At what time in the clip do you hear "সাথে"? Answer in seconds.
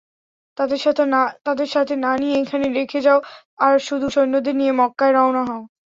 1.73-1.93